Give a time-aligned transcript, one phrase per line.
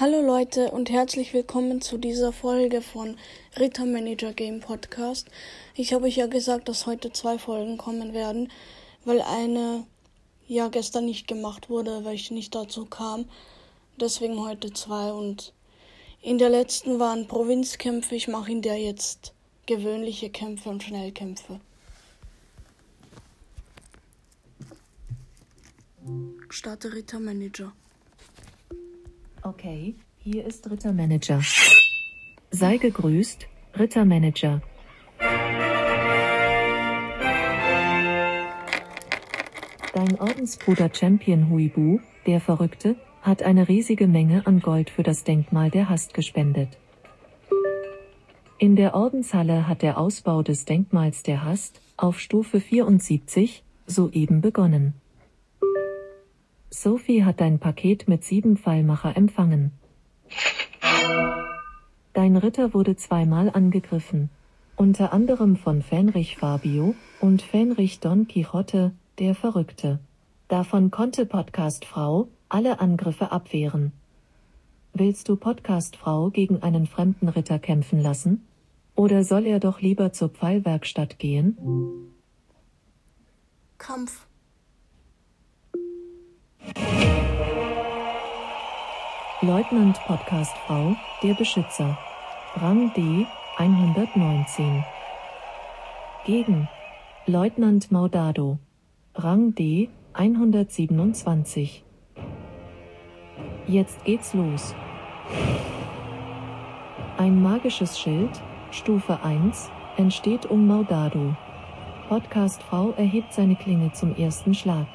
[0.00, 3.18] Hallo Leute und herzlich willkommen zu dieser Folge von
[3.58, 5.28] Ritter Manager Game Podcast.
[5.74, 8.50] Ich habe euch ja gesagt, dass heute zwei Folgen kommen werden,
[9.04, 9.86] weil eine
[10.48, 13.26] ja gestern nicht gemacht wurde, weil ich nicht dazu kam.
[14.00, 15.52] Deswegen heute zwei und
[16.22, 18.14] in der letzten waren Provinzkämpfe.
[18.14, 19.34] Ich mache in der jetzt
[19.66, 21.60] gewöhnliche Kämpfe und Schnellkämpfe.
[26.48, 27.74] Starte Rittermanager.
[29.54, 31.42] Okay, hier ist Rittermanager.
[32.50, 33.46] Sei gegrüßt,
[33.78, 34.62] Rittermanager.
[39.92, 45.70] Dein Ordensbruder Champion Huibu, der Verrückte, hat eine riesige Menge an Gold für das Denkmal
[45.70, 46.78] der Hast gespendet.
[48.58, 54.94] In der Ordenshalle hat der Ausbau des Denkmals der Hast auf Stufe 74 soeben begonnen.
[56.74, 59.72] Sophie hat dein Paket mit sieben Pfeilmacher empfangen.
[62.14, 64.30] Dein Ritter wurde zweimal angegriffen,
[64.76, 70.00] unter anderem von Fenrich Fabio und Fenrich Don Quixote, der Verrückte.
[70.48, 73.92] Davon konnte Podcast Frau alle Angriffe abwehren.
[74.94, 78.46] Willst du Podcast Frau gegen einen fremden Ritter kämpfen lassen?
[78.94, 81.58] Oder soll er doch lieber zur Pfeilwerkstatt gehen?
[83.76, 84.26] Kampf.
[89.44, 91.98] Leutnant Podcast Frau, der Beschützer.
[92.54, 93.26] Rang D
[93.58, 94.84] 119.
[96.24, 96.68] Gegen
[97.26, 98.58] Leutnant Maudado.
[99.16, 101.82] Rang D 127.
[103.66, 104.76] Jetzt geht's los.
[107.18, 111.34] Ein magisches Schild, Stufe 1, entsteht um Maudado.
[112.08, 114.86] Podcast Frau erhebt seine Klinge zum ersten Schlag.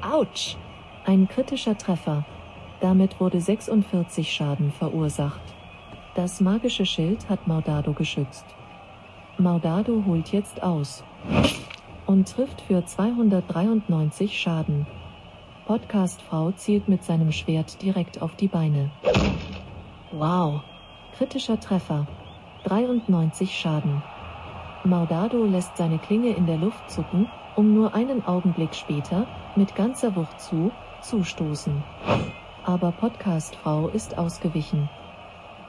[0.00, 0.56] Autsch!
[1.04, 2.24] Ein kritischer Treffer.
[2.80, 5.40] Damit wurde 46 Schaden verursacht.
[6.14, 8.44] Das magische Schild hat Maudado geschützt.
[9.38, 11.04] Maudado holt jetzt aus
[12.06, 14.86] und trifft für 293 Schaden.
[15.66, 18.90] Podcast Frau zielt mit seinem Schwert direkt auf die Beine.
[20.12, 20.62] Wow,
[21.16, 22.06] kritischer Treffer.
[22.64, 24.02] 93 Schaden.
[24.84, 29.26] Maudado lässt seine Klinge in der Luft zucken, um nur einen Augenblick später,
[29.56, 30.70] mit ganzer Wucht zu,
[31.02, 31.82] zustoßen.
[32.66, 34.90] Aber Podcast Frau ist ausgewichen.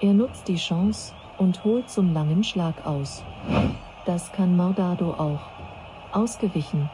[0.02, 3.24] Er nutzt die Chance und holt zum langen Schlag aus.
[4.08, 5.42] Das kann Maudado auch.
[6.12, 6.90] Ausgewichen.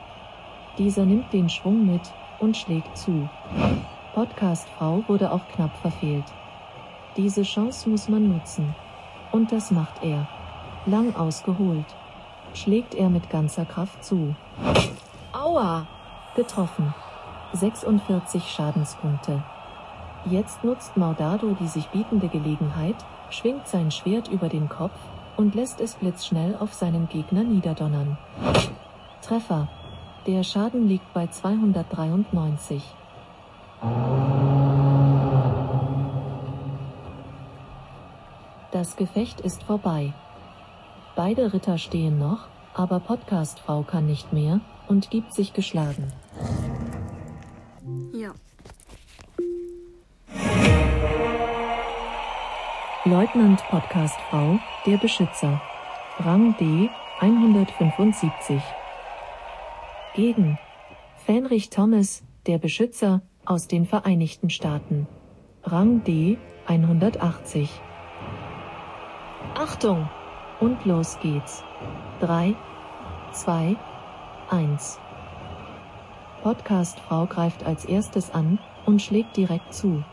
[0.77, 2.01] Dieser nimmt den Schwung mit
[2.39, 3.29] und schlägt zu.
[4.13, 6.25] Podcast Frau wurde auch knapp verfehlt.
[7.15, 8.75] Diese Chance muss man nutzen.
[9.31, 10.27] Und das macht er.
[10.85, 11.95] Lang ausgeholt.
[12.53, 14.35] Schlägt er mit ganzer Kraft zu.
[15.31, 15.87] Aua!
[16.35, 16.93] Getroffen.
[17.53, 19.41] 46 Schadenspunkte.
[20.25, 22.95] Jetzt nutzt Maudado die sich bietende Gelegenheit,
[23.29, 24.97] schwingt sein Schwert über den Kopf
[25.35, 28.17] und lässt es blitzschnell auf seinen Gegner niederdonnern.
[29.21, 29.67] Treffer.
[30.25, 32.81] Der Schaden liegt bei 293.
[38.71, 40.13] Das Gefecht ist vorbei.
[41.15, 46.11] Beide Ritter stehen noch, aber Podcastfrau kann nicht mehr und gibt sich geschlagen.
[48.13, 48.31] Ja.
[53.05, 55.61] Leutnant Podcastfrau, der Beschützer.
[56.19, 58.61] Rang D 175.
[60.15, 60.57] Gegen
[61.17, 65.05] Fenrich Thomas, der Beschützer, aus den Vereinigten Staaten.
[65.63, 67.69] Rang D 180.
[69.55, 70.09] Achtung!
[70.61, 71.61] Und los geht's.
[72.21, 72.55] 3,
[73.33, 73.75] 2,
[74.49, 74.99] 1.
[76.41, 80.05] Podcastfrau greift als erstes an und schlägt direkt zu.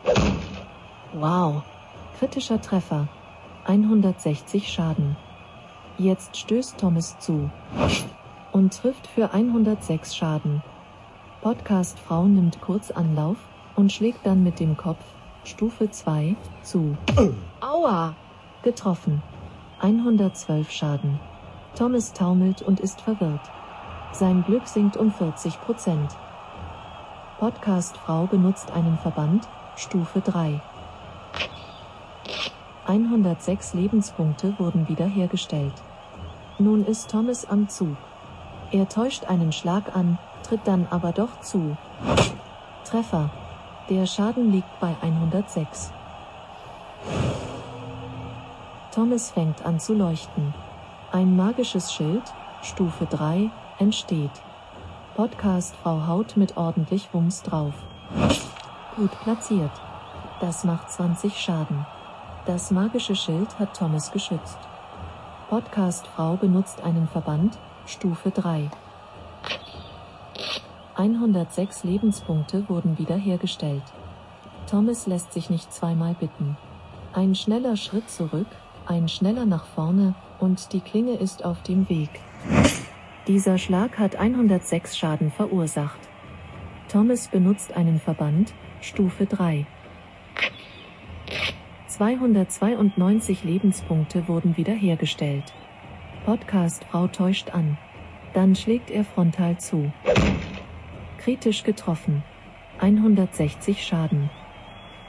[1.12, 1.62] Wow!
[2.20, 3.08] Kritischer Treffer.
[3.64, 5.16] 160 Schaden.
[5.96, 7.48] Jetzt stößt Thomas zu
[8.52, 10.62] und trifft für 106 Schaden.
[11.40, 13.38] Podcast Frau nimmt kurz Anlauf
[13.74, 15.02] und schlägt dann mit dem Kopf,
[15.44, 16.94] Stufe 2, zu.
[17.62, 18.14] Aua!
[18.64, 19.22] Getroffen.
[19.80, 21.18] 112 Schaden.
[21.74, 23.50] Thomas taumelt und ist verwirrt.
[24.12, 26.14] Sein Glück sinkt um 40 Prozent.
[27.38, 30.60] Podcast Frau benutzt einen Verband, Stufe 3.
[32.86, 35.74] 106 Lebenspunkte wurden wiederhergestellt.
[36.58, 37.96] Nun ist Thomas am Zug.
[38.72, 41.76] Er täuscht einen Schlag an, tritt dann aber doch zu.
[42.84, 43.30] Treffer.
[43.88, 45.92] Der Schaden liegt bei 106.
[48.92, 50.54] Thomas fängt an zu leuchten.
[51.12, 52.22] Ein magisches Schild,
[52.62, 54.30] Stufe 3, entsteht.
[55.16, 57.74] Podcast Frau Haut mit ordentlich Wumms drauf.
[58.96, 59.72] Gut platziert.
[60.40, 61.86] Das macht 20 Schaden.
[62.46, 64.58] Das magische Schild hat Thomas geschützt.
[65.50, 68.70] Podcast-Frau benutzt einen Verband, Stufe 3.
[70.96, 73.82] 106 Lebenspunkte wurden wiederhergestellt.
[74.66, 76.56] Thomas lässt sich nicht zweimal bitten.
[77.12, 78.46] Ein schneller Schritt zurück,
[78.86, 82.08] ein schneller nach vorne, und die Klinge ist auf dem Weg.
[83.26, 86.00] Dieser Schlag hat 106 Schaden verursacht.
[86.88, 89.66] Thomas benutzt einen Verband, Stufe 3.
[92.00, 95.44] 292 Lebenspunkte wurden wiederhergestellt.
[96.24, 97.76] Podcast Frau täuscht an.
[98.32, 99.92] Dann schlägt er frontal zu.
[101.18, 102.22] Kritisch getroffen.
[102.78, 104.30] 160 Schaden.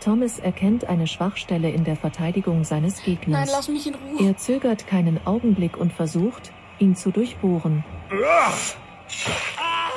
[0.04, 3.40] Thomas erkennt eine Schwachstelle in der Verteidigung seines Gegners.
[3.40, 4.28] Nein, lass mich in Ruhe.
[4.28, 7.86] Er zögert keinen Augenblick und versucht, ihn zu durchbohren.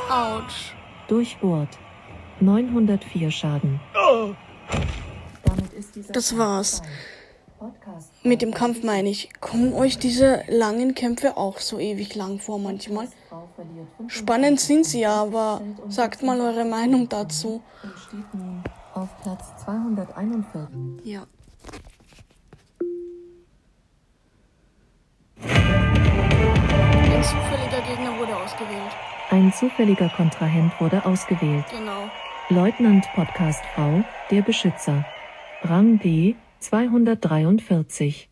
[0.09, 0.75] Autsch.
[1.09, 1.77] Durchbohrt.
[2.39, 3.81] 904 Schaden.
[3.93, 5.04] Dieser
[6.13, 6.83] Das war's.
[8.23, 12.59] Mit dem Kampf meine ich, kommen euch diese langen Kämpfe auch so ewig lang vor
[12.59, 13.09] manchmal?
[13.29, 17.63] Frau verliert 55 Spannend sind sie ja, aber sagt mal eure Meinung dazu.
[18.93, 21.05] auf Platz 241.
[21.05, 21.27] Ja.
[25.41, 28.93] Ein zufälliger Gegner wurde ausgewählt.
[29.31, 31.65] Ein zufälliger Kontrahent wurde ausgewählt.
[31.71, 32.09] Genau.
[32.51, 35.05] Leutnant Podcast V, der Beschützer.
[35.67, 38.29] Rang D, 243.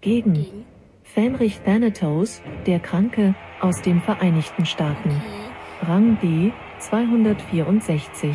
[0.00, 0.64] Gegen Gegen.
[1.02, 5.10] Fenrich Thanatos, der Kranke, aus den Vereinigten Staaten.
[5.10, 5.90] Okay.
[5.90, 8.34] Rang D, 264.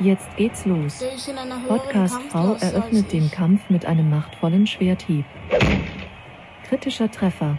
[0.00, 1.02] Jetzt geht's los.
[1.66, 3.30] Podcast Frau eröffnet den.
[3.30, 5.24] Kampf mit einem machtvollen Schwerthieb.
[6.64, 7.56] Kritischer Treffer.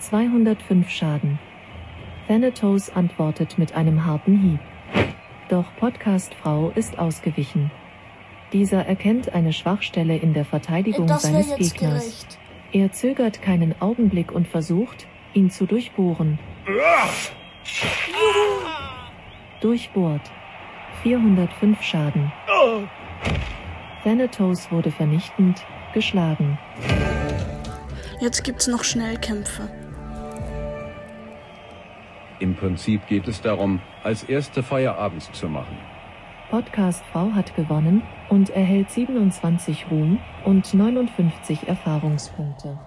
[0.00, 1.38] 205 Schaden.
[2.26, 4.60] Thanatos antwortet mit einem harten Hieb.
[5.48, 7.70] Doch Podcast Frau ist ausgewichen.
[8.52, 12.02] Dieser erkennt eine Schwachstelle in der Verteidigung Das seines jetzt Gegners.
[12.02, 12.38] gerecht.
[12.72, 16.38] Er zögert keinen Augenblick und versucht, ihn zu durchbohren.
[19.60, 20.30] Durchbohrt.
[21.02, 22.32] 405 Schaden.
[24.02, 26.58] Thanatos wurde vernichtend geschlagen.
[28.20, 29.70] Jetzt gibt's noch Schnellkämpfe.
[32.40, 35.76] Im Prinzip geht es darum, als erste Feierabends zu machen.
[36.50, 42.78] Podcast V hat gewonnen und erhält 27 Ruhm und 59 Erfahrungspunkte.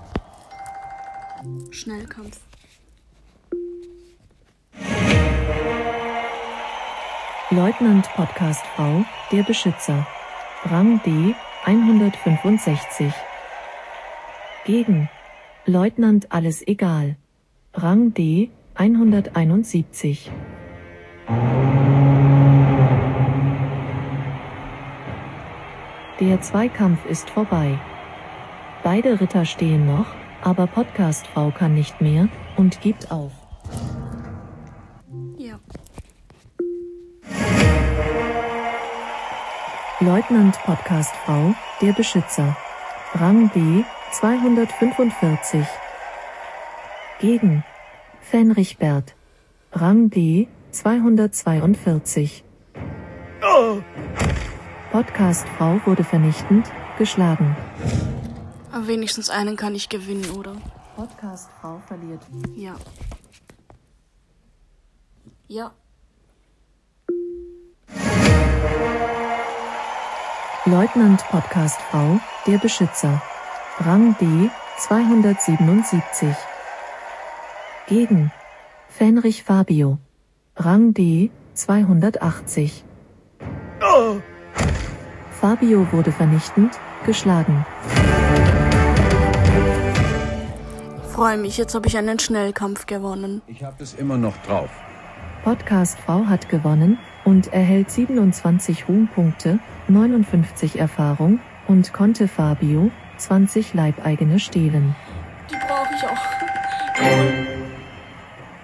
[1.70, 2.40] Schnellkampf.
[7.52, 10.08] Leutnant Podcast V, der Beschützer.
[10.64, 13.12] Rang D, 165.
[14.66, 15.10] Gegen
[15.66, 17.18] Leutnant Alles Egal.
[17.74, 18.50] Rang D,
[18.82, 20.32] 171.
[26.20, 27.78] Der Zweikampf ist vorbei.
[28.82, 30.08] Beide Ritter stehen noch,
[30.42, 33.32] aber Podcast V kann nicht mehr und gibt auf.
[35.38, 35.60] Ja.
[40.00, 42.58] Leutnant Podcast V, der Beschützer.
[43.14, 43.84] Rang D,
[44.14, 45.68] 245.
[47.20, 47.64] Gegen
[48.32, 49.14] Fenrich Bert.
[49.74, 52.46] Rang D, 242.
[54.90, 57.58] Podcast Frau wurde vernichtend geschlagen.
[58.72, 60.56] Aber wenigstens einen kann ich gewinnen, oder?
[60.96, 62.22] Podcast Frau verliert.
[62.56, 62.78] Ja.
[65.50, 65.74] Ja.
[70.66, 73.22] Leutnant Podcast V, der Beschützer.
[73.80, 76.34] Rang D, 277.
[77.92, 78.32] Gegen
[78.88, 79.98] Fenrich Fabio.
[80.56, 82.86] Rang D, 280.
[85.32, 87.66] Fabio wurde vernichtend geschlagen.
[91.12, 93.42] Freue mich, jetzt habe ich einen Schnellkampf gewonnen.
[93.48, 94.70] Ich habe es immer noch drauf.
[95.44, 104.40] Podcast V hat gewonnen und erhält 27 Ruhmpunkte, 59 Erfahrung und konnte Fabio 20 Leibeigene
[104.40, 104.96] stehlen.
[105.50, 107.51] Die brauche ich auch.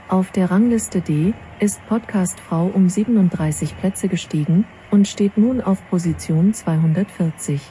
[0.10, 5.86] Auf der Rangliste D ist Podcast Frau um 37 Plätze gestiegen und steht nun auf
[5.90, 7.62] Position 240.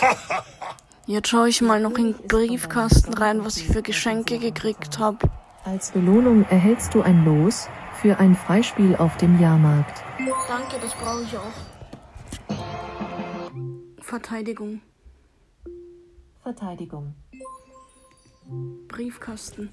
[1.06, 5.28] Jetzt schaue ich mal noch in den Briefkasten rein, was ich für Geschenke gekriegt habe.
[5.64, 7.68] Als Belohnung erhältst du ein Los
[8.00, 10.02] für ein Freispiel auf dem Jahrmarkt.
[10.48, 11.52] Danke, das brauche ich auch.
[14.00, 14.80] Verteidigung.
[16.42, 17.14] Verteidigung.
[18.88, 19.68] Briefkasten.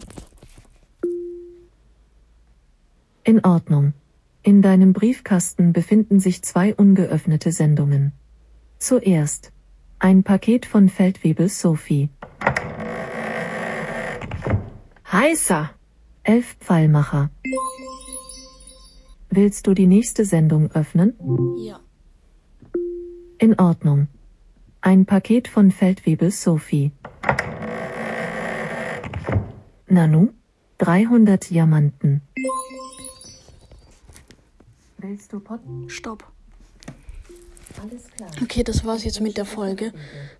[3.27, 3.93] In Ordnung.
[4.41, 8.13] In deinem Briefkasten befinden sich zwei ungeöffnete Sendungen.
[8.79, 9.51] Zuerst
[9.99, 12.09] ein Paket von Feldwebel Sophie.
[15.11, 15.71] Heißer!
[16.23, 17.29] Elf Pfeilmacher.
[19.29, 21.13] Willst du die nächste Sendung öffnen?
[21.57, 21.81] Ja.
[23.39, 24.07] In Ordnung.
[24.79, 26.93] Ein Paket von Feldwebel Sophie.
[29.89, 30.29] Nanu?
[30.77, 32.21] 300 Diamanten.
[35.07, 35.61] Willst du Pot?
[35.87, 36.25] Stopp.
[37.81, 38.29] Alles klar.
[38.41, 39.93] Okay, das war's jetzt mit der Folge.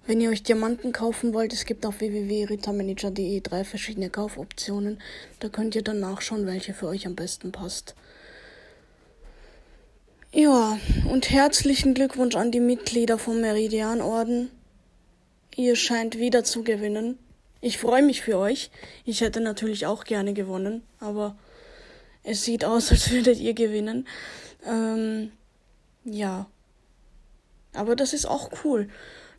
[0.05, 4.99] Wenn ihr euch Diamanten kaufen wollt, es gibt auf www.ritamanager.de drei verschiedene Kaufoptionen.
[5.39, 7.95] Da könnt ihr dann nachschauen, welche für euch am besten passt.
[10.33, 10.77] Ja,
[11.09, 14.51] und herzlichen Glückwunsch an die Mitglieder vom Meridianorden.
[15.55, 17.17] Ihr scheint wieder zu gewinnen.
[17.61, 18.69] Ich freue mich für euch.
[19.05, 21.37] Ich hätte natürlich auch gerne gewonnen, aber
[22.27, 24.05] es sieht aus, als würdet ihr gewinnen.
[24.65, 25.31] Ähm,
[26.03, 26.47] ja.
[27.73, 28.89] Aber das ist auch cool.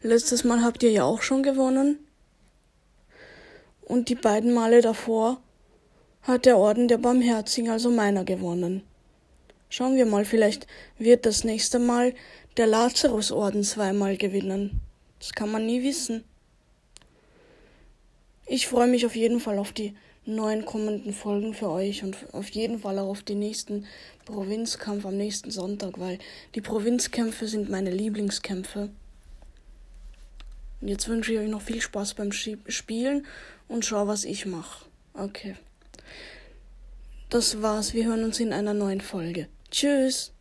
[0.01, 1.99] Letztes Mal habt ihr ja auch schon gewonnen.
[3.83, 5.43] Und die beiden Male davor
[6.23, 8.83] hat der Orden der Barmherzigen, also meiner, gewonnen.
[9.69, 10.67] Schauen wir mal, vielleicht
[10.99, 12.15] wird das nächste Mal
[12.57, 14.81] der Lazarus-Orden zweimal gewinnen.
[15.19, 16.25] Das kann man nie wissen.
[18.47, 19.95] Ich freue mich auf jeden Fall auf die
[20.35, 23.87] neuen kommenden Folgen für euch und auf jeden Fall auch auf den nächsten
[24.25, 26.19] Provinzkampf am nächsten Sonntag, weil
[26.55, 28.91] die Provinzkämpfe sind meine Lieblingskämpfe.
[30.81, 33.27] Und jetzt wünsche ich euch noch viel Spaß beim Spielen
[33.67, 34.85] und schau, was ich mache.
[35.15, 35.57] Okay.
[37.31, 37.95] Das war's.
[37.95, 39.49] Wir hören uns in einer neuen Folge.
[39.71, 40.33] Tschüss.